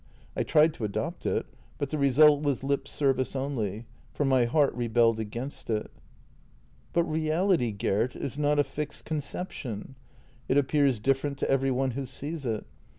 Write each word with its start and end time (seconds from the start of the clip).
I 0.35 0.41
tried 0.41 0.73
to 0.73 0.83
adopt 0.83 1.27
it, 1.27 1.45
but 1.77 1.91
the 1.91 1.97
result 1.99 2.41
was 2.41 2.63
lip 2.63 2.87
service 2.87 3.35
only, 3.35 3.85
for 4.11 4.25
my 4.25 4.45
heart 4.45 4.73
rebelled 4.73 5.19
against 5.19 5.69
it."" 5.69 5.91
But 6.91 7.03
reality, 7.03 7.71
Gert, 7.71 8.15
is 8.15 8.35
not 8.35 8.57
a 8.57 8.63
fixed 8.63 9.05
conception. 9.05 9.93
It 10.49 10.57
appears 10.57 10.97
different 10.97 11.37
to 11.37 11.51
every 11.51 11.69
one 11.69 11.91
who 11.91 12.07
sees 12.07 12.47
it. 12.47 12.65